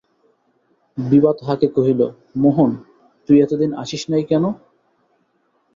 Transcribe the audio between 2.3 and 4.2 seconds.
মোহন, তুই এতদিন আসিস